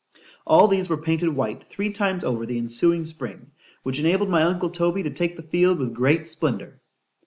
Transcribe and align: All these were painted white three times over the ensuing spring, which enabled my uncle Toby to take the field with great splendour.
All 0.47 0.67
these 0.67 0.89
were 0.89 0.97
painted 0.97 1.29
white 1.29 1.63
three 1.63 1.91
times 1.91 2.23
over 2.23 2.47
the 2.47 2.57
ensuing 2.57 3.05
spring, 3.05 3.51
which 3.83 3.99
enabled 3.99 4.29
my 4.31 4.41
uncle 4.41 4.71
Toby 4.71 5.03
to 5.03 5.11
take 5.11 5.35
the 5.35 5.43
field 5.43 5.77
with 5.77 5.93
great 5.93 6.25
splendour. 6.25 6.81